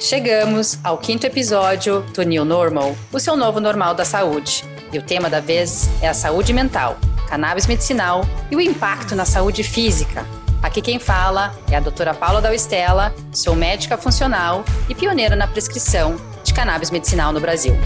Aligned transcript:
Chegamos 0.00 0.78
ao 0.82 0.96
quinto 0.96 1.26
episódio 1.26 2.00
do 2.14 2.22
New 2.22 2.42
Normal, 2.42 2.96
o 3.12 3.20
seu 3.20 3.36
novo 3.36 3.60
normal 3.60 3.94
da 3.94 4.02
saúde. 4.02 4.64
E 4.90 4.98
o 4.98 5.02
tema 5.02 5.28
da 5.28 5.40
vez 5.40 5.90
é 6.00 6.08
a 6.08 6.14
saúde 6.14 6.54
mental, 6.54 6.96
cannabis 7.28 7.66
medicinal 7.66 8.22
e 8.50 8.56
o 8.56 8.62
impacto 8.62 9.14
na 9.14 9.26
saúde 9.26 9.62
física. 9.62 10.24
Aqui 10.62 10.80
quem 10.80 10.98
fala 10.98 11.54
é 11.70 11.76
a 11.76 11.80
doutora 11.80 12.14
Paula 12.14 12.40
Dalstella, 12.40 13.14
sou 13.30 13.54
médica 13.54 13.98
funcional 13.98 14.64
e 14.88 14.94
pioneira 14.94 15.36
na 15.36 15.46
prescrição 15.46 16.16
de 16.42 16.54
cannabis 16.54 16.90
medicinal 16.90 17.30
no 17.30 17.38
Brasil. 17.38 17.76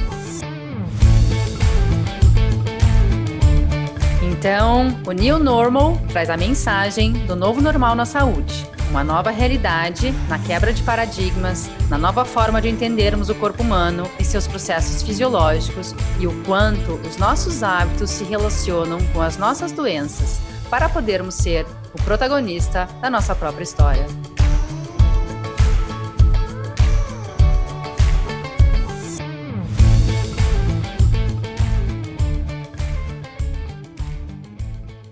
Então, 4.23 4.97
o 5.05 5.11
New 5.11 5.41
Normal 5.41 6.01
traz 6.13 6.31
a 6.31 6.37
mensagem 6.37 7.13
do 7.27 7.35
novo 7.35 7.61
normal 7.61 7.97
na 7.97 8.07
saúde 8.07 8.73
uma 8.95 9.03
nova 9.03 9.33
realidade 9.33 10.13
na 10.29 10.39
quebra 10.39 10.73
de 10.73 10.81
paradigmas, 10.85 11.69
na 11.91 11.99
nova 11.99 12.25
forma 12.25 12.63
de 12.63 12.69
entendermos 12.69 13.29
o 13.29 13.35
corpo 13.35 13.61
humano 13.61 14.09
e 14.21 14.25
seus 14.25 14.47
processos 14.47 15.03
fisiológicos 15.03 15.93
e 16.21 16.29
o 16.29 16.45
quanto 16.45 16.93
os 17.05 17.17
nossos 17.17 17.65
hábitos 17.65 18.09
se 18.11 18.23
relacionam 18.23 19.05
com 19.13 19.21
as 19.21 19.37
nossas 19.37 19.73
doenças 19.73 20.41
para 20.71 20.89
podermos 20.89 21.35
ser 21.35 21.67
o 21.93 22.01
protagonista 22.05 22.89
da 23.03 23.11
nossa 23.11 23.35
própria 23.35 23.65
história. 23.65 24.07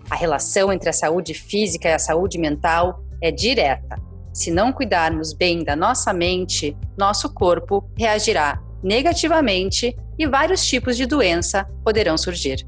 A 0.09 0.15
relação 0.15 0.73
entre 0.73 0.89
a 0.89 0.93
saúde 0.93 1.35
física 1.35 1.89
e 1.89 1.93
a 1.93 1.99
saúde 1.99 2.39
mental 2.39 3.03
é 3.23 3.31
direta. 3.31 3.97
Se 4.33 4.51
não 4.51 4.73
cuidarmos 4.73 5.33
bem 5.33 5.63
da 5.63 5.77
nossa 5.77 6.13
mente, 6.13 6.77
nosso 6.99 7.33
corpo 7.33 7.89
reagirá 7.97 8.61
negativamente 8.83 9.97
e 10.19 10.27
vários 10.27 10.67
tipos 10.67 10.97
de 10.97 11.07
doença 11.07 11.65
poderão 11.85 12.19
surgir. 12.19 12.67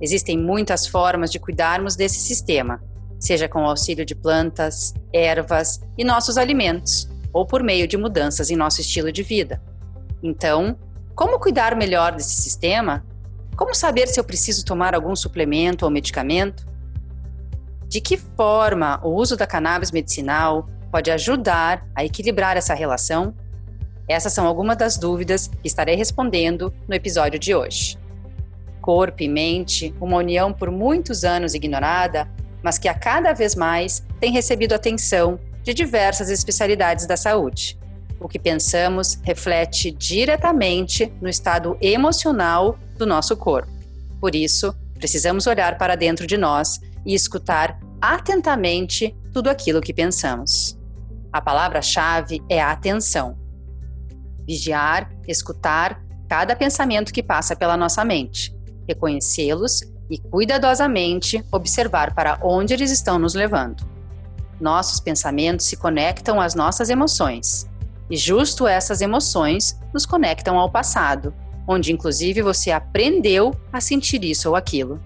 Existem 0.00 0.38
muitas 0.38 0.86
formas 0.86 1.30
de 1.30 1.38
cuidarmos 1.38 1.94
desse 1.94 2.18
sistema, 2.20 2.82
seja 3.20 3.48
com 3.48 3.60
o 3.60 3.68
auxílio 3.68 4.04
de 4.04 4.14
plantas, 4.14 4.94
ervas 5.12 5.80
e 5.96 6.04
nossos 6.04 6.36
alimentos, 6.36 7.08
ou 7.32 7.46
por 7.46 7.62
meio 7.62 7.86
de 7.86 7.96
mudanças 7.96 8.50
em 8.50 8.56
nosso 8.56 8.80
estilo 8.80 9.12
de 9.12 9.22
vida. 9.22 9.62
Então, 10.22 10.76
como 11.14 11.38
cuidar 11.38 11.76
melhor 11.76 12.12
desse 12.12 12.40
sistema? 12.40 13.04
Como 13.56 13.74
saber 13.74 14.08
se 14.08 14.18
eu 14.18 14.24
preciso 14.24 14.64
tomar 14.64 14.94
algum 14.94 15.14
suplemento 15.14 15.84
ou 15.84 15.90
medicamento? 15.90 16.66
De 17.92 18.00
que 18.00 18.16
forma 18.16 18.98
o 19.04 19.10
uso 19.10 19.36
da 19.36 19.46
cannabis 19.46 19.90
medicinal 19.90 20.66
pode 20.90 21.10
ajudar 21.10 21.86
a 21.94 22.02
equilibrar 22.02 22.56
essa 22.56 22.72
relação? 22.72 23.34
Essas 24.08 24.32
são 24.32 24.46
algumas 24.46 24.78
das 24.78 24.96
dúvidas 24.96 25.46
que 25.46 25.68
estarei 25.68 25.94
respondendo 25.94 26.72
no 26.88 26.94
episódio 26.94 27.38
de 27.38 27.54
hoje. 27.54 27.98
Corpo 28.80 29.22
e 29.22 29.28
mente, 29.28 29.94
uma 30.00 30.16
união 30.16 30.54
por 30.54 30.70
muitos 30.70 31.22
anos 31.22 31.52
ignorada, 31.52 32.26
mas 32.62 32.78
que 32.78 32.88
a 32.88 32.94
cada 32.94 33.34
vez 33.34 33.54
mais 33.54 34.02
tem 34.18 34.32
recebido 34.32 34.72
atenção 34.72 35.38
de 35.62 35.74
diversas 35.74 36.30
especialidades 36.30 37.06
da 37.06 37.18
saúde. 37.18 37.78
O 38.18 38.26
que 38.26 38.38
pensamos 38.38 39.18
reflete 39.22 39.90
diretamente 39.90 41.12
no 41.20 41.28
estado 41.28 41.76
emocional 41.78 42.78
do 42.96 43.04
nosso 43.04 43.36
corpo. 43.36 43.70
Por 44.18 44.34
isso, 44.34 44.74
precisamos 44.94 45.46
olhar 45.46 45.76
para 45.76 45.94
dentro 45.94 46.26
de 46.26 46.38
nós 46.38 46.80
e 47.04 47.14
escutar 47.14 47.78
atentamente 48.02 49.16
tudo 49.32 49.48
aquilo 49.48 49.80
que 49.80 49.94
pensamos. 49.94 50.76
A 51.32 51.40
palavra-chave 51.40 52.42
é 52.48 52.60
atenção. 52.60 53.38
Vigiar, 54.44 55.08
escutar 55.28 56.02
cada 56.28 56.56
pensamento 56.56 57.12
que 57.12 57.22
passa 57.22 57.54
pela 57.54 57.76
nossa 57.76 58.04
mente, 58.04 58.52
reconhecê-los 58.88 59.82
e 60.10 60.18
cuidadosamente 60.18 61.44
observar 61.52 62.12
para 62.12 62.40
onde 62.42 62.74
eles 62.74 62.90
estão 62.90 63.20
nos 63.20 63.34
levando. 63.34 63.86
Nossos 64.60 64.98
pensamentos 64.98 65.66
se 65.66 65.76
conectam 65.76 66.40
às 66.40 66.56
nossas 66.56 66.90
emoções, 66.90 67.70
e 68.10 68.16
justo 68.16 68.66
essas 68.66 69.00
emoções 69.00 69.78
nos 69.94 70.04
conectam 70.04 70.58
ao 70.58 70.70
passado, 70.70 71.32
onde 71.68 71.92
inclusive 71.92 72.42
você 72.42 72.72
aprendeu 72.72 73.54
a 73.72 73.80
sentir 73.80 74.24
isso 74.24 74.48
ou 74.48 74.56
aquilo. 74.56 75.00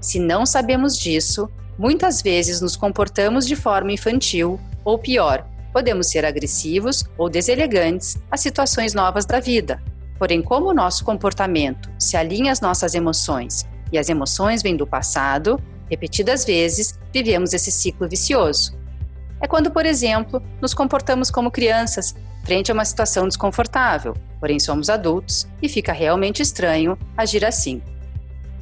Se 0.00 0.18
não 0.18 0.44
sabemos 0.44 0.98
disso, 0.98 1.50
muitas 1.78 2.22
vezes 2.22 2.60
nos 2.60 2.76
comportamos 2.76 3.46
de 3.46 3.56
forma 3.56 3.92
infantil 3.92 4.60
ou 4.84 4.98
pior, 4.98 5.46
podemos 5.72 6.08
ser 6.08 6.24
agressivos 6.24 7.04
ou 7.18 7.28
deselegantes 7.28 8.16
a 8.30 8.36
situações 8.36 8.94
novas 8.94 9.26
da 9.26 9.40
vida. 9.40 9.82
Porém, 10.18 10.40
como 10.40 10.70
o 10.70 10.74
nosso 10.74 11.04
comportamento 11.04 11.90
se 11.98 12.16
alinha 12.16 12.50
às 12.50 12.60
nossas 12.60 12.94
emoções 12.94 13.66
e 13.92 13.98
as 13.98 14.08
emoções 14.08 14.62
vêm 14.62 14.76
do 14.76 14.86
passado, 14.86 15.60
repetidas 15.90 16.44
vezes 16.44 16.98
vivemos 17.12 17.52
esse 17.52 17.70
ciclo 17.70 18.08
vicioso. 18.08 18.74
É 19.40 19.46
quando, 19.46 19.70
por 19.70 19.84
exemplo, 19.84 20.42
nos 20.60 20.72
comportamos 20.72 21.30
como 21.30 21.50
crianças 21.50 22.14
frente 22.44 22.70
a 22.70 22.74
uma 22.74 22.84
situação 22.84 23.26
desconfortável, 23.26 24.14
porém 24.40 24.58
somos 24.58 24.88
adultos 24.88 25.46
e 25.60 25.68
fica 25.68 25.92
realmente 25.92 26.40
estranho 26.40 26.96
agir 27.16 27.44
assim. 27.44 27.82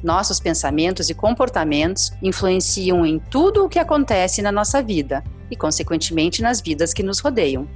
Nossos 0.05 0.39
pensamentos 0.39 1.09
e 1.09 1.15
comportamentos 1.15 2.13
influenciam 2.21 3.03
em 3.03 3.17
tudo 3.17 3.65
o 3.65 3.67
que 3.67 3.79
acontece 3.79 4.39
na 4.39 4.51
nossa 4.51 4.79
vida 4.79 5.23
e, 5.49 5.55
consequentemente, 5.55 6.43
nas 6.43 6.61
vidas 6.61 6.93
que 6.93 7.01
nos 7.01 7.19
rodeiam. 7.19 7.67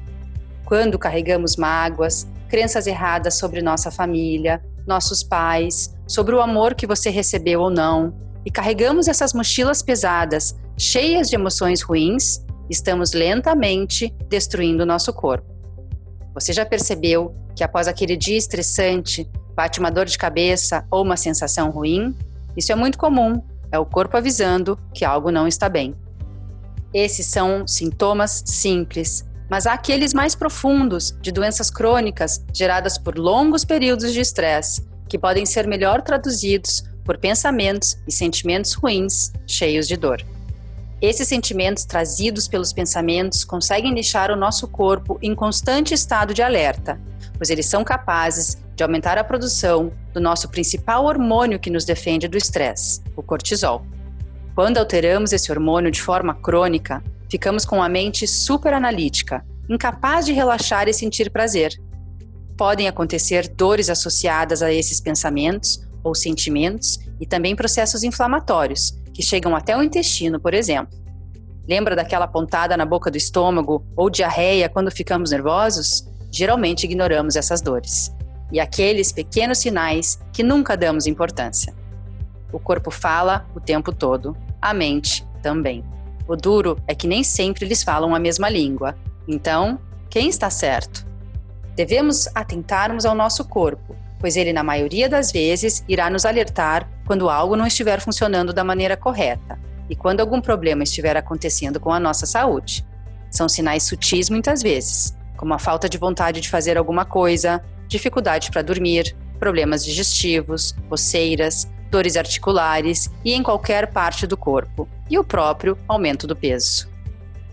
Quando 0.63 0.99
carregamos 0.99 1.55
mágoas, 1.55 2.27
crenças 2.47 2.85
erradas 2.85 3.33
sobre 3.33 3.63
nossa 3.63 3.89
família, 3.89 4.63
nossos 4.85 5.23
pais, 5.23 5.91
sobre 6.05 6.35
o 6.35 6.39
amor 6.39 6.75
que 6.75 6.85
você 6.85 7.09
recebeu 7.09 7.61
ou 7.61 7.71
não, 7.71 8.13
e 8.45 8.51
carregamos 8.51 9.07
essas 9.07 9.33
mochilas 9.33 9.81
pesadas, 9.81 10.55
cheias 10.77 11.29
de 11.29 11.35
emoções 11.35 11.81
ruins, 11.81 12.45
estamos 12.69 13.11
lentamente 13.11 14.13
destruindo 14.29 14.85
nosso 14.85 15.11
corpo. 15.11 15.47
Você 16.35 16.53
já 16.53 16.63
percebeu 16.63 17.33
que 17.59 17.63
após 17.65 17.89
aquele 17.89 18.15
dia 18.15 18.37
estressante, 18.37 19.29
bate 19.53 19.81
uma 19.81 19.91
dor 19.91 20.05
de 20.05 20.17
cabeça 20.17 20.85
ou 20.89 21.03
uma 21.03 21.17
sensação 21.17 21.69
ruim, 21.69 22.15
isso 22.55 22.71
é 22.71 22.75
muito 22.75 22.97
comum, 22.97 23.43
é 23.69 23.77
o 23.77 23.85
corpo 23.85 24.15
avisando 24.15 24.79
que 24.93 25.03
algo 25.03 25.29
não 25.29 25.45
está 25.45 25.67
bem. 25.67 25.93
Esses 26.93 27.25
são 27.25 27.67
sintomas 27.67 28.43
simples, 28.45 29.25
mas 29.49 29.67
há 29.67 29.73
aqueles 29.73 30.13
mais 30.13 30.35
profundos 30.35 31.13
de 31.19 31.33
doenças 31.33 31.69
crônicas 31.69 32.45
geradas 32.53 32.97
por 32.97 33.17
longos 33.17 33.65
períodos 33.65 34.13
de 34.13 34.21
estresse, 34.21 34.87
que 35.09 35.19
podem 35.19 35.45
ser 35.45 35.67
melhor 35.67 36.01
traduzidos 36.01 36.85
por 37.03 37.17
pensamentos 37.17 37.97
e 38.07 38.11
sentimentos 38.13 38.71
ruins, 38.71 39.33
cheios 39.45 39.85
de 39.85 39.97
dor. 39.97 40.25
Esses 41.01 41.29
sentimentos 41.29 41.85
trazidos 41.85 42.45
pelos 42.45 42.73
pensamentos 42.73 43.45
conseguem 43.45 43.93
deixar 43.93 44.31
o 44.31 44.35
nosso 44.35 44.67
corpo 44.67 45.17
em 45.21 45.33
constante 45.33 45.93
estado 45.93 46.33
de 46.33 46.41
alerta, 46.41 46.99
pois 47.37 47.49
eles 47.49 47.67
são 47.67 47.85
capazes 47.85 48.57
de 48.75 48.83
aumentar 48.83 49.17
a 49.17 49.23
produção 49.23 49.93
do 50.13 50.19
nosso 50.19 50.49
principal 50.49 51.05
hormônio 51.05 51.57
que 51.57 51.69
nos 51.69 51.85
defende 51.85 52.27
do 52.27 52.37
estresse, 52.37 53.01
o 53.15 53.23
cortisol. 53.23 53.85
Quando 54.53 54.77
alteramos 54.77 55.31
esse 55.31 55.49
hormônio 55.49 55.89
de 55.89 56.01
forma 56.01 56.33
crônica, 56.33 57.01
ficamos 57.29 57.63
com 57.63 57.81
a 57.81 57.87
mente 57.87 58.27
superanalítica, 58.27 59.45
incapaz 59.69 60.25
de 60.25 60.33
relaxar 60.33 60.89
e 60.89 60.93
sentir 60.93 61.29
prazer. 61.31 61.79
Podem 62.57 62.89
acontecer 62.89 63.47
dores 63.47 63.89
associadas 63.89 64.61
a 64.61 64.73
esses 64.73 64.99
pensamentos 64.99 65.81
ou 66.03 66.13
sentimentos 66.13 66.99
e 67.21 67.25
também 67.25 67.55
processos 67.55 68.03
inflamatórios, 68.03 68.99
que 69.19 69.25
chegam 69.25 69.53
até 69.53 69.75
o 69.75 69.83
intestino, 69.83 70.39
por 70.39 70.53
exemplo. 70.53 70.97
Lembra 71.67 71.93
daquela 71.93 72.25
pontada 72.25 72.77
na 72.77 72.85
boca 72.85 73.11
do 73.11 73.17
estômago 73.17 73.85
ou 73.93 74.09
diarreia 74.09 74.69
quando 74.69 74.89
ficamos 74.89 75.31
nervosos? 75.31 76.07
Geralmente 76.31 76.85
ignoramos 76.85 77.35
essas 77.35 77.59
dores 77.59 78.15
e 78.49 78.61
aqueles 78.61 79.11
pequenos 79.11 79.57
sinais 79.57 80.17
que 80.31 80.41
nunca 80.41 80.77
damos 80.77 81.05
importância. 81.05 81.75
O 82.49 82.59
corpo 82.61 82.89
fala 82.89 83.45
o 83.53 83.59
tempo 83.59 83.91
todo, 83.91 84.37
a 84.61 84.73
mente 84.73 85.27
também. 85.43 85.83
O 86.25 86.37
duro 86.37 86.81
é 86.87 86.95
que 86.95 87.05
nem 87.05 87.21
sempre 87.21 87.65
eles 87.65 87.83
falam 87.83 88.15
a 88.15 88.19
mesma 88.19 88.47
língua. 88.47 88.97
Então, 89.27 89.77
quem 90.09 90.29
está 90.29 90.49
certo? 90.49 91.05
Devemos 91.75 92.29
atentarmos 92.33 93.03
ao 93.05 93.13
nosso 93.13 93.43
corpo, 93.43 93.97
pois 94.17 94.37
ele, 94.37 94.53
na 94.53 94.63
maioria 94.63 95.09
das 95.09 95.29
vezes, 95.29 95.83
irá 95.89 96.09
nos 96.09 96.23
alertar 96.25 96.89
quando 97.09 97.27
algo 97.27 97.55
não 97.55 97.65
estiver 97.65 97.99
funcionando 97.99 98.53
da 98.53 98.63
maneira 98.63 98.95
correta 98.95 99.57
e 99.89 99.95
quando 99.95 100.19
algum 100.19 100.39
problema 100.39 100.83
estiver 100.83 101.17
acontecendo 101.17 101.79
com 101.79 101.91
a 101.91 101.99
nossa 101.99 102.27
saúde. 102.27 102.85
São 103.31 103.49
sinais 103.49 103.81
sutis 103.81 104.29
muitas 104.29 104.61
vezes, 104.61 105.17
como 105.35 105.55
a 105.55 105.57
falta 105.57 105.89
de 105.89 105.97
vontade 105.97 106.39
de 106.39 106.47
fazer 106.47 106.77
alguma 106.77 107.05
coisa, 107.05 107.63
dificuldade 107.87 108.51
para 108.51 108.61
dormir, 108.61 109.15
problemas 109.39 109.83
digestivos, 109.83 110.75
coceiras, 110.87 111.67
dores 111.89 112.15
articulares 112.15 113.09
e 113.25 113.33
em 113.33 113.41
qualquer 113.41 113.87
parte 113.87 114.27
do 114.27 114.37
corpo, 114.37 114.87
e 115.09 115.17
o 115.17 115.23
próprio 115.23 115.79
aumento 115.87 116.27
do 116.27 116.35
peso. 116.35 116.87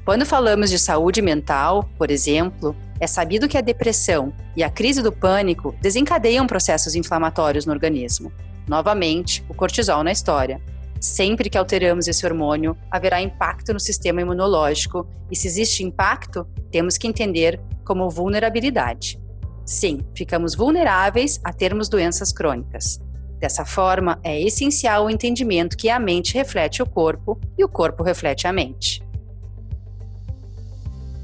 Quando 0.05 0.27
falamos 0.27 0.69
de 0.69 0.79
saúde 0.79 1.23
mental, 1.23 1.89
por 1.97 2.11
exemplo, 2.11 2.77
É 2.99 3.07
sabido 3.07 3.49
que 3.49 3.59
a 3.59 3.61
depressão 3.61 4.33
e 4.57 4.63
a 4.63 4.71
crise 4.71 5.03
do 5.03 5.13
pânico 5.13 5.75
desencadeiam 5.83 6.47
processos 6.47 6.95
inflamatórios 6.95 7.67
no 7.67 7.73
organismo. 7.73 8.33
Novamente, 8.69 9.45
o 9.49 9.55
cortisol 9.55 10.03
na 10.03 10.13
história. 10.13 10.61
Sempre 11.01 11.51
que 11.51 11.59
alteramos 11.59 12.09
esse 12.09 12.25
hormônio, 12.27 12.77
haverá 12.91 13.21
impacto 13.21 13.73
no 13.73 13.81
sistema 13.81 14.21
imunológico, 14.21 15.07
e 15.31 15.37
se 15.37 15.47
existe 15.47 15.85
impacto, 15.85 16.47
temos 16.71 16.97
que 16.97 17.07
entender 17.07 17.61
como 17.85 18.09
vulnerabilidade. 18.11 19.21
Sim, 19.65 20.01
ficamos 20.15 20.55
vulneráveis 20.55 21.41
a 21.45 21.53
termos 21.53 21.89
doenças 21.89 22.33
crônicas. 22.33 23.01
Dessa 23.39 23.65
forma, 23.65 24.19
é 24.23 24.41
essencial 24.41 25.07
o 25.07 25.11
entendimento 25.11 25.77
que 25.77 25.91
a 25.91 25.99
mente 25.99 26.35
reflete 26.35 26.83
o 26.83 26.87
corpo 26.87 27.39
e 27.59 27.65
o 27.65 27.69
corpo 27.69 28.03
reflete 28.03 28.47
a 28.47 28.53
mente. 28.53 29.05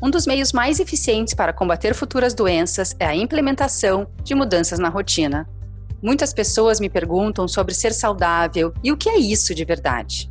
Um 0.02 0.10
dos 0.10 0.26
meios 0.26 0.52
mais 0.52 0.80
eficientes 0.80 1.32
para 1.32 1.52
combater 1.52 1.94
futuras 1.94 2.34
doenças 2.34 2.94
é 2.98 3.06
a 3.06 3.14
implementação 3.14 4.08
de 4.24 4.34
mudanças 4.34 4.78
na 4.80 4.88
rotina. 4.88 5.48
Muitas 6.02 6.34
pessoas 6.34 6.80
me 6.80 6.90
perguntam 6.90 7.46
sobre 7.46 7.72
ser 7.72 7.92
saudável 7.92 8.74
e 8.82 8.90
o 8.90 8.96
que 8.96 9.08
é 9.08 9.16
isso 9.16 9.54
de 9.54 9.64
verdade. 9.64 10.28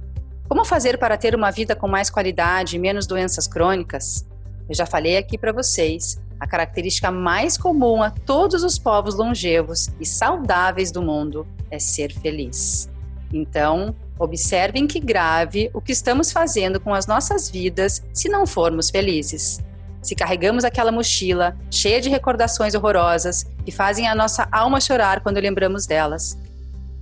Como 0.50 0.66
fazer 0.66 0.98
para 0.98 1.16
ter 1.16 1.34
uma 1.34 1.50
vida 1.50 1.74
com 1.78 1.88
mais 1.88 2.10
qualidade 2.10 2.76
e 2.76 2.80
menos 2.80 3.08
doenças 3.08 3.48
crônicas? 3.48 4.28
Eu 4.68 4.76
já 4.76 4.86
falei 4.86 5.16
aqui 5.16 5.38
para 5.38 5.54
vocês, 5.54 6.22
a 6.38 6.46
característica 6.46 7.10
mais 7.10 7.58
comum 7.58 8.04
a 8.04 8.10
todos 8.10 8.64
os 8.64 8.78
povos 8.78 9.16
longevos 9.16 9.90
e 9.98 10.06
saudáveis 10.06 10.92
do 10.92 11.02
mundo 11.02 11.48
é 11.70 11.80
ser 11.80 12.12
feliz. 12.12 12.90
Então, 13.32 13.96
observem 14.20 14.86
que 14.86 15.00
grave 15.00 15.72
o 15.74 15.80
que 15.80 15.94
estamos 15.94 16.34
fazendo 16.34 16.82
com 16.82 16.94
as 16.94 17.08
nossas 17.08 17.50
vidas 17.50 18.04
se 18.12 18.28
não 18.28 18.46
formos 18.46 18.90
felizes 18.90 19.62
se 20.02 20.16
carregamos 20.16 20.64
aquela 20.64 20.92
mochila 20.92 21.58
cheia 21.70 22.02
de 22.02 22.10
recordações 22.10 22.74
horrorosas 22.74 23.46
que 23.64 23.72
fazem 23.72 24.08
a 24.08 24.16
nossa 24.16 24.48
alma 24.52 24.82
chorar 24.82 25.22
quando 25.22 25.40
lembramos 25.40 25.86
delas. 25.86 26.38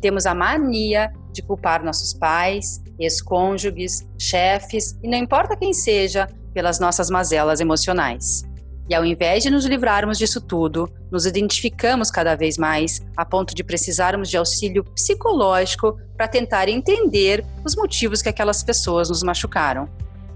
Temos 0.01 0.25
a 0.25 0.33
mania 0.33 1.11
de 1.31 1.41
culpar 1.41 1.83
nossos 1.83 2.13
pais, 2.13 2.81
ex-cônjuges, 2.99 4.05
chefes 4.17 4.97
e 5.03 5.07
não 5.07 5.17
importa 5.17 5.55
quem 5.55 5.73
seja 5.73 6.27
pelas 6.53 6.79
nossas 6.79 7.09
mazelas 7.09 7.59
emocionais. 7.59 8.43
E 8.89 8.95
ao 8.95 9.05
invés 9.05 9.43
de 9.43 9.51
nos 9.51 9.65
livrarmos 9.65 10.17
disso 10.17 10.41
tudo, 10.41 10.91
nos 11.11 11.27
identificamos 11.27 12.09
cada 12.09 12.35
vez 12.35 12.57
mais 12.57 12.99
a 13.15 13.23
ponto 13.23 13.53
de 13.53 13.63
precisarmos 13.63 14.29
de 14.29 14.35
auxílio 14.35 14.83
psicológico 14.83 15.95
para 16.17 16.27
tentar 16.27 16.67
entender 16.67 17.45
os 17.63 17.75
motivos 17.75 18.23
que 18.23 18.29
aquelas 18.29 18.63
pessoas 18.63 19.09
nos 19.09 19.21
machucaram. 19.21 19.87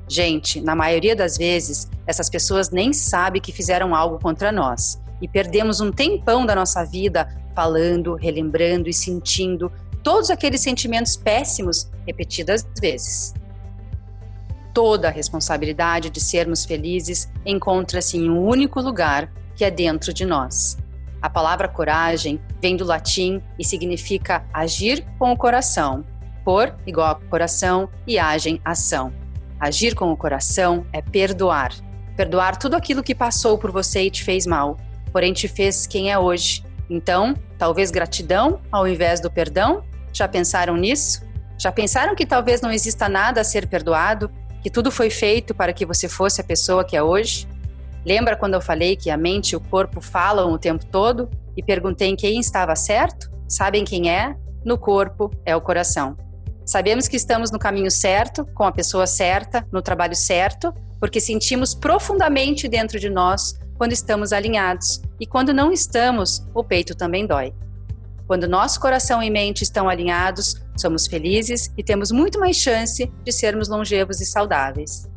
Gente, 0.08 0.62
na 0.62 0.76
maioria 0.76 1.16
das 1.16 1.38
vezes, 1.38 1.90
essas 2.06 2.30
pessoas 2.30 2.70
nem 2.70 2.92
sabem 2.92 3.42
que 3.42 3.52
fizeram 3.52 3.96
algo 3.96 4.20
contra 4.20 4.52
nós 4.52 5.02
e 5.22 5.28
perdemos 5.28 5.80
um 5.80 5.92
tempão 5.92 6.46
da 6.46 6.56
nossa 6.56 6.84
vida 6.84 7.28
falando, 7.56 8.16
relembrando 8.16 8.90
e 8.90 8.94
sentindo 8.94 9.72
todos 10.04 10.30
aqueles 10.30 10.62
sentimentos 10.62 11.16
péssimos 11.16 11.90
repetidas 12.06 12.68
vezes. 12.80 13.34
Toda 14.74 15.08
a 15.08 15.12
responsabilidade 15.12 16.10
de 16.10 16.20
sermos 16.20 16.66
felizes 16.66 17.32
encontra-se 17.46 18.18
em 18.18 18.30
um 18.30 18.44
único 18.44 18.82
lugar, 18.82 19.32
que 19.56 19.64
é 19.64 19.72
dentro 19.72 20.12
de 20.12 20.26
nós. 20.26 20.78
A 21.22 21.30
palavra 21.30 21.70
coragem 21.70 22.42
vem 22.62 22.76
do 22.76 22.84
latim 22.84 23.42
e 23.58 23.64
significa 23.64 24.46
agir 24.54 25.06
com 25.18 25.32
o 25.32 25.38
coração. 25.38 26.04
Por 26.44 26.76
igual 26.86 27.12
a 27.12 27.16
coração 27.16 27.88
e 28.06 28.20
agem 28.20 28.60
ação. 28.66 29.14
Agir 29.64 29.96
com 29.96 30.12
o 30.12 30.18
coração 30.18 30.86
é 30.92 31.02
perdoar. 31.02 31.72
Perdoar 32.18 32.58
tudo 32.58 32.76
aquilo 32.76 33.02
que 33.02 33.16
passou 33.16 33.58
por 33.58 33.72
você 33.72 34.02
e 34.02 34.12
te 34.12 34.22
fez 34.22 34.46
mal, 34.46 34.76
porém 35.10 35.32
te 35.32 35.48
fez 35.48 35.88
quem 35.88 36.12
é 36.12 36.20
hoje. 36.20 36.66
Então, 36.90 37.34
talvez 37.58 37.90
gratidão 37.90 38.60
ao 38.70 38.86
invés 38.86 39.22
do 39.22 39.32
perdão? 39.32 39.82
Já 40.12 40.28
pensaram 40.28 40.76
nisso? 40.76 41.24
Já 41.58 41.72
pensaram 41.72 42.14
que 42.14 42.26
talvez 42.26 42.60
não 42.60 42.74
exista 42.74 43.08
nada 43.08 43.40
a 43.40 43.44
ser 43.46 43.66
perdoado? 43.66 44.30
Que 44.62 44.70
tudo 44.70 44.92
foi 44.92 45.10
feito 45.10 45.56
para 45.56 45.72
que 45.72 45.86
você 45.86 46.10
fosse 46.10 46.42
a 46.42 46.44
pessoa 46.44 46.84
que 46.84 46.98
é 46.98 47.02
hoje? 47.02 47.48
Lembra 48.06 48.36
quando 48.36 48.56
eu 48.56 48.62
falei 48.62 48.98
que 48.98 49.10
a 49.10 49.16
mente 49.16 49.52
e 49.52 49.56
o 49.56 49.62
corpo 49.62 50.02
falam 50.02 50.52
o 50.52 50.60
tempo 50.60 50.86
todo? 50.88 51.30
E 51.56 51.64
perguntei 51.64 52.14
quem 52.18 52.38
estava 52.38 52.76
certo? 52.76 53.32
Sabem 53.48 53.86
quem 53.86 54.12
é? 54.12 54.36
No 54.66 54.78
corpo 54.78 55.32
é 55.46 55.56
o 55.56 55.62
coração. 55.62 56.18
Sabemos 56.66 57.08
que 57.08 57.18
estamos 57.18 57.52
no 57.52 57.60
caminho 57.60 57.92
certo, 57.92 58.46
com 58.54 58.64
a 58.64 58.72
pessoa 58.72 59.06
certa, 59.06 59.68
no 59.72 59.82
trabalho 59.82 60.16
certo, 60.16 60.74
porque 61.00 61.20
sentimos 61.20 61.76
profundamente 61.76 62.68
dentro 62.70 63.00
de 63.00 63.10
nós 63.10 63.60
quando 63.78 63.92
estamos 63.92 64.32
alinhados. 64.32 65.02
E 65.20 65.26
quando 65.26 65.54
não 65.54 65.72
estamos, 65.72 66.46
o 66.54 66.64
peito 66.64 66.96
também 66.96 67.26
dói. 67.26 67.54
Quando 68.26 68.48
nosso 68.48 68.80
coração 68.80 69.22
e 69.22 69.30
mente 69.30 69.64
estão 69.64 69.90
alinhados, 69.90 70.56
somos 70.78 71.06
felizes 71.06 71.70
e 71.78 71.84
temos 71.84 72.12
muito 72.12 72.40
mais 72.40 72.56
chance 72.56 73.12
de 73.24 73.32
sermos 73.34 73.68
longevos 73.68 74.22
e 74.22 74.26
saudáveis. 74.26 75.10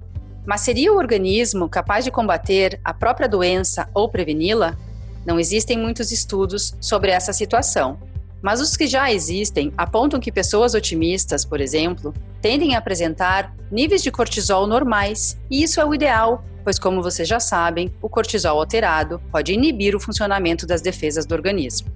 Mas 0.44 0.62
seria 0.62 0.92
o 0.92 0.96
organismo 0.96 1.68
capaz 1.68 2.04
de 2.04 2.10
combater 2.10 2.80
a 2.84 2.92
própria 2.92 3.28
doença 3.28 3.88
ou 3.94 4.08
preveni-la? 4.08 4.76
Não 5.24 5.38
existem 5.38 5.78
muitos 5.78 6.10
estudos 6.10 6.74
sobre 6.80 7.10
essa 7.12 7.32
situação, 7.32 7.98
mas 8.42 8.60
os 8.60 8.76
que 8.76 8.86
já 8.86 9.12
existem 9.12 9.72
apontam 9.76 10.20
que 10.20 10.30
pessoas 10.30 10.74
otimistas, 10.74 11.44
por 11.44 11.60
exemplo, 11.60 12.14
tendem 12.40 12.74
a 12.74 12.78
apresentar 12.78 13.54
níveis 13.70 14.02
de 14.02 14.10
cortisol 14.10 14.66
normais, 14.66 15.36
e 15.50 15.62
isso 15.62 15.80
é 15.80 15.84
o 15.84 15.94
ideal, 15.94 16.44
pois, 16.62 16.78
como 16.78 17.02
vocês 17.02 17.28
já 17.28 17.40
sabem, 17.40 17.92
o 18.02 18.08
cortisol 18.08 18.58
alterado 18.58 19.20
pode 19.30 19.52
inibir 19.52 19.94
o 19.94 20.00
funcionamento 20.00 20.66
das 20.66 20.82
defesas 20.82 21.24
do 21.24 21.34
organismo. 21.34 21.88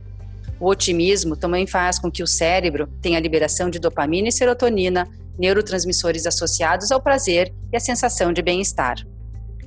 O 0.61 0.69
otimismo 0.69 1.37
também 1.37 1.67
faz 1.67 1.99
com 1.99 2.11
que 2.11 2.23
o 2.23 2.27
cérebro 2.27 2.87
tenha 3.01 3.19
a 3.19 3.21
liberação 3.21 3.71
de 3.71 3.79
dopamina 3.79 4.29
e 4.29 4.33
serotonina, 4.33 5.09
neurotransmissores 5.39 6.27
associados 6.27 6.93
ao 6.93 7.01
prazer 7.01 7.53
e 7.73 7.77
à 7.77 7.81
sensação 7.81 8.33
de 8.33 8.43
bem-estar. 8.43 8.97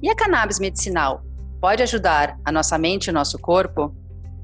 E 0.01 0.09
a 0.09 0.15
cannabis 0.15 0.59
medicinal 0.59 1.23
pode 1.59 1.81
ajudar 1.81 2.37
a 2.45 2.51
nossa 2.51 2.77
mente 2.77 3.07
e 3.07 3.09
o 3.09 3.13
nosso 3.13 3.39
corpo? 3.39 3.95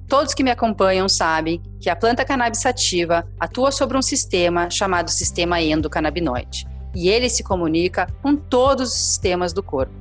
Todos 0.09 0.33
que 0.33 0.41
me 0.41 0.49
acompanham 0.49 1.07
sabem 1.07 1.61
que 1.79 1.87
a 1.87 1.95
planta 1.95 2.25
cannabis 2.25 2.59
sativa 2.59 3.27
atua 3.39 3.71
sobre 3.71 3.95
um 3.95 4.01
sistema 4.01 4.67
chamado 4.67 5.11
sistema 5.11 5.61
endocannabinoide, 5.61 6.67
e 6.95 7.07
ele 7.07 7.29
se 7.29 7.43
comunica 7.43 8.07
com 8.23 8.35
todos 8.35 8.91
os 8.91 8.99
sistemas 8.99 9.53
do 9.53 9.61
corpo. 9.61 9.93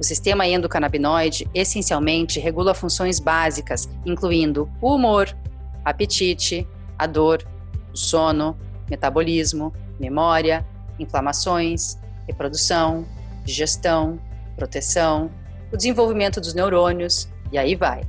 O 0.00 0.04
sistema 0.04 0.48
endocannabinoide 0.48 1.48
essencialmente 1.54 2.40
regula 2.40 2.74
funções 2.74 3.20
básicas, 3.20 3.88
incluindo 4.04 4.68
o 4.82 4.96
humor, 4.96 5.28
apetite, 5.84 6.66
a 6.98 7.06
dor, 7.06 7.46
o 7.94 7.96
sono, 7.96 8.58
metabolismo, 8.90 9.72
memória, 10.00 10.66
inflamações, 10.98 11.96
reprodução, 12.26 13.06
digestão, 13.44 14.18
proteção, 14.56 15.30
o 15.72 15.76
desenvolvimento 15.76 16.40
dos 16.40 16.52
neurônios 16.52 17.28
e 17.52 17.58
aí 17.58 17.76
vai. 17.76 18.02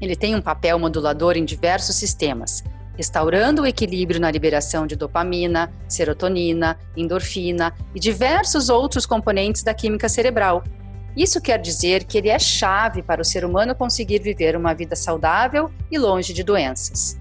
Ele 0.00 0.16
tem 0.16 0.34
um 0.34 0.40
papel 0.40 0.78
modulador 0.78 1.36
em 1.36 1.44
diversos 1.44 1.96
sistemas, 1.96 2.62
restaurando 2.96 3.62
o 3.62 3.66
equilíbrio 3.66 4.20
na 4.20 4.30
liberação 4.30 4.86
de 4.86 4.96
dopamina, 4.96 5.72
serotonina, 5.88 6.78
endorfina 6.96 7.72
e 7.94 8.00
diversos 8.00 8.68
outros 8.68 9.06
componentes 9.06 9.62
da 9.62 9.74
química 9.74 10.08
cerebral. 10.08 10.64
Isso 11.16 11.40
quer 11.40 11.58
dizer 11.58 12.04
que 12.04 12.18
ele 12.18 12.28
é 12.28 12.38
chave 12.38 13.02
para 13.02 13.22
o 13.22 13.24
ser 13.24 13.44
humano 13.44 13.74
conseguir 13.74 14.20
viver 14.20 14.56
uma 14.56 14.74
vida 14.74 14.94
saudável 14.94 15.70
e 15.90 15.98
longe 15.98 16.32
de 16.32 16.42
doenças. 16.42 17.18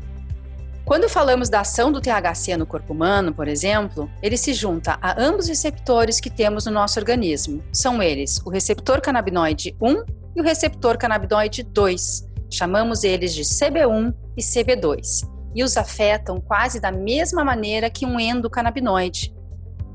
Quando 0.85 1.09
falamos 1.09 1.49
da 1.49 1.61
ação 1.61 1.91
do 1.91 1.99
THC 1.99 2.55
no 2.57 2.65
corpo 2.65 2.93
humano, 2.93 3.33
por 3.33 3.47
exemplo, 3.47 4.07
ele 4.21 4.37
se 4.37 4.53
junta 4.53 4.99
a 5.01 5.19
ambos 5.19 5.45
os 5.45 5.49
receptores 5.49 6.19
que 6.19 6.29
temos 6.29 6.65
no 6.65 6.71
nosso 6.71 6.99
organismo. 6.99 7.63
São 7.73 8.03
eles 8.03 8.39
o 8.45 8.51
receptor 8.51 9.01
canabinoide 9.01 9.75
1 9.81 10.03
e 10.35 10.41
o 10.41 10.43
receptor 10.43 10.95
canabinoide 10.95 11.63
2, 11.63 12.24
Chamamos 12.49 13.03
eles 13.03 13.33
de 13.33 13.43
CB1 13.43 14.13
e 14.37 14.41
CB2 14.41 15.27
e 15.55 15.63
os 15.63 15.77
afetam 15.77 16.39
quase 16.41 16.79
da 16.79 16.91
mesma 16.91 17.43
maneira 17.43 17.89
que 17.89 18.05
um 18.05 18.19
endocannabinoide. 18.19 19.33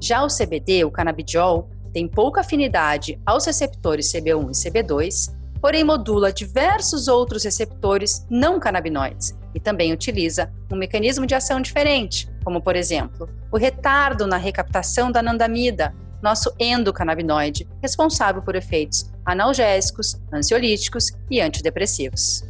Já 0.00 0.24
o 0.24 0.28
CBD, 0.28 0.84
o 0.84 0.90
canabidiol, 0.90 1.68
tem 1.92 2.08
pouca 2.08 2.40
afinidade 2.40 3.20
aos 3.26 3.44
receptores 3.44 4.10
CB1 4.12 4.50
e 4.50 4.70
CB2, 4.70 5.34
porém 5.60 5.84
modula 5.84 6.32
diversos 6.32 7.08
outros 7.08 7.44
receptores 7.44 8.26
não 8.30 8.58
canabinoides 8.58 9.36
e 9.54 9.60
também 9.60 9.92
utiliza 9.92 10.50
um 10.72 10.76
mecanismo 10.76 11.26
de 11.26 11.34
ação 11.34 11.60
diferente, 11.60 12.30
como 12.42 12.62
por 12.62 12.76
exemplo, 12.76 13.28
o 13.52 13.58
retardo 13.58 14.26
na 14.26 14.36
recaptação 14.36 15.12
da 15.12 15.20
anandamida, 15.20 15.94
nosso 16.22 16.52
endocannabinoide, 16.58 17.68
responsável 17.82 18.42
por 18.42 18.54
efeitos 18.54 19.10
analgésicos, 19.24 20.20
ansiolíticos 20.32 21.12
e 21.30 21.40
antidepressivos. 21.40 22.44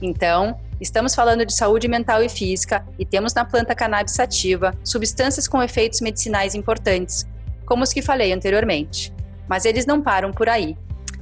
Então, 0.00 0.58
estamos 0.80 1.14
falando 1.14 1.44
de 1.44 1.54
saúde 1.54 1.88
mental 1.88 2.22
e 2.22 2.28
física 2.28 2.84
e 2.98 3.04
temos 3.04 3.34
na 3.34 3.44
planta 3.44 3.74
cannabis 3.74 4.14
sativa 4.14 4.74
substâncias 4.84 5.48
com 5.48 5.62
efeitos 5.62 6.00
medicinais 6.00 6.54
importantes, 6.54 7.26
como 7.66 7.82
os 7.82 7.92
que 7.92 8.02
falei 8.02 8.32
anteriormente. 8.32 9.12
Mas 9.48 9.64
eles 9.64 9.86
não 9.86 10.02
param 10.02 10.32
por 10.32 10.48
aí. 10.48 10.76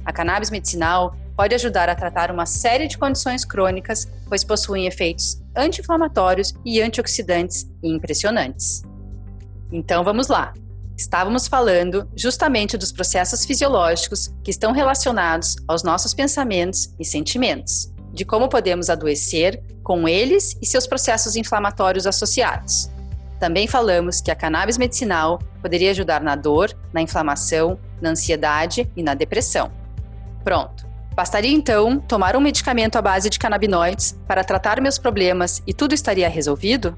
A 0.05 0.13
cannabis 0.13 0.49
medicinal 0.49 1.15
pode 1.35 1.53
ajudar 1.53 1.87
a 1.89 1.95
tratar 1.95 2.31
uma 2.31 2.45
série 2.45 2.87
de 2.87 2.97
condições 2.97 3.45
crônicas, 3.45 4.07
pois 4.27 4.43
possuem 4.43 4.87
efeitos 4.87 5.41
anti-inflamatórios 5.55 6.53
e 6.65 6.81
antioxidantes 6.81 7.69
impressionantes. 7.83 8.83
Então 9.71 10.03
vamos 10.03 10.27
lá. 10.27 10.53
Estávamos 10.97 11.47
falando 11.47 12.09
justamente 12.15 12.75
dos 12.75 12.91
processos 12.91 13.45
fisiológicos 13.45 14.33
que 14.43 14.49
estão 14.49 14.71
relacionados 14.71 15.55
aos 15.67 15.83
nossos 15.83 16.11
pensamentos 16.11 16.91
e 16.99 17.05
sentimentos, 17.05 17.93
de 18.11 18.25
como 18.25 18.49
podemos 18.49 18.89
adoecer 18.89 19.63
com 19.83 20.07
eles 20.07 20.57
e 20.59 20.65
seus 20.65 20.87
processos 20.87 21.35
inflamatórios 21.35 22.07
associados. 22.07 22.89
Também 23.39 23.67
falamos 23.67 24.21
que 24.21 24.31
a 24.31 24.35
cannabis 24.35 24.75
medicinal 24.75 25.37
poderia 25.61 25.91
ajudar 25.91 26.23
na 26.23 26.35
dor, 26.35 26.75
na 26.91 26.99
inflamação, 26.99 27.79
na 28.01 28.09
ansiedade 28.09 28.91
e 28.95 29.03
na 29.03 29.13
depressão. 29.13 29.71
Pronto. 30.43 30.87
Bastaria 31.13 31.55
então 31.55 31.99
tomar 31.99 32.35
um 32.35 32.41
medicamento 32.41 32.95
à 32.95 33.01
base 33.03 33.29
de 33.29 33.37
canabinoides 33.37 34.19
para 34.27 34.43
tratar 34.43 34.81
meus 34.81 34.97
problemas 34.97 35.61
e 35.67 35.73
tudo 35.75 35.93
estaria 35.93 36.27
resolvido? 36.27 36.97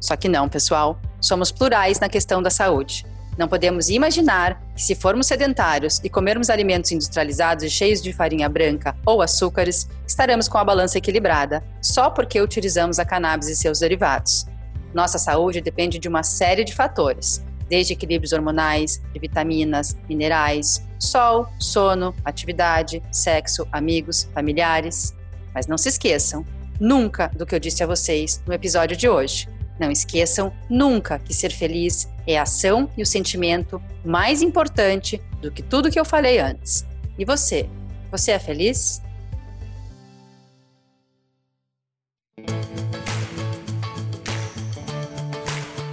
Só 0.00 0.16
que 0.16 0.28
não, 0.28 0.48
pessoal. 0.48 0.98
Somos 1.20 1.52
plurais 1.52 2.00
na 2.00 2.08
questão 2.08 2.42
da 2.42 2.50
saúde. 2.50 3.04
Não 3.36 3.46
podemos 3.46 3.90
imaginar 3.90 4.62
que, 4.74 4.82
se 4.82 4.94
formos 4.94 5.26
sedentários 5.26 6.00
e 6.02 6.08
comermos 6.08 6.48
alimentos 6.48 6.90
industrializados 6.90 7.64
e 7.64 7.70
cheios 7.70 8.00
de 8.00 8.12
farinha 8.12 8.48
branca 8.48 8.96
ou 9.04 9.20
açúcares, 9.20 9.88
estaremos 10.06 10.48
com 10.48 10.56
a 10.56 10.64
balança 10.64 10.96
equilibrada, 10.96 11.62
só 11.82 12.08
porque 12.08 12.40
utilizamos 12.40 12.98
a 12.98 13.04
cannabis 13.04 13.48
e 13.48 13.56
seus 13.56 13.80
derivados. 13.80 14.46
Nossa 14.94 15.18
saúde 15.18 15.60
depende 15.60 15.98
de 15.98 16.08
uma 16.08 16.22
série 16.22 16.64
de 16.64 16.74
fatores, 16.74 17.44
desde 17.68 17.92
equilíbrios 17.92 18.32
hormonais, 18.32 19.02
de 19.12 19.20
vitaminas, 19.20 19.94
minerais, 20.08 20.82
sol, 20.98 21.46
sono, 21.58 22.14
atividade, 22.24 23.02
sexo, 23.12 23.66
amigos, 23.70 24.28
familiares. 24.32 25.14
Mas 25.52 25.66
não 25.66 25.76
se 25.76 25.90
esqueçam, 25.90 26.44
nunca 26.80 27.30
do 27.34 27.44
que 27.44 27.54
eu 27.54 27.60
disse 27.60 27.82
a 27.82 27.86
vocês 27.86 28.42
no 28.46 28.54
episódio 28.54 28.96
de 28.96 29.08
hoje. 29.08 29.48
Não 29.78 29.90
esqueçam 29.90 30.52
nunca 30.70 31.18
que 31.18 31.34
ser 31.34 31.52
feliz 31.52 32.08
é 32.26 32.38
a 32.38 32.42
ação 32.42 32.90
e 32.96 33.02
o 33.02 33.06
sentimento 33.06 33.80
mais 34.04 34.42
importante 34.42 35.20
do 35.40 35.50
que 35.50 35.62
tudo 35.62 35.90
que 35.90 36.00
eu 36.00 36.04
falei 36.04 36.38
antes. 36.38 36.84
E 37.18 37.24
você? 37.24 37.68
Você 38.10 38.32
é 38.32 38.38
feliz? 38.38 39.02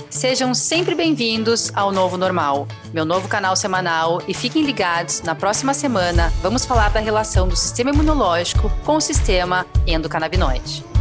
Sejam 0.09 0.53
sempre 0.53 0.95
bem-vindos 0.95 1.69
ao 1.75 1.91
Novo 1.91 2.15
Normal, 2.15 2.65
meu 2.93 3.03
novo 3.03 3.27
canal 3.27 3.57
semanal, 3.57 4.21
e 4.25 4.33
fiquem 4.33 4.63
ligados, 4.63 5.21
na 5.21 5.35
próxima 5.35 5.73
semana 5.73 6.31
vamos 6.41 6.65
falar 6.65 6.91
da 6.91 7.01
relação 7.01 7.45
do 7.45 7.57
sistema 7.57 7.89
imunológico 7.89 8.71
com 8.85 8.95
o 8.95 9.01
sistema 9.01 9.65
endocannabinoide. 9.85 10.92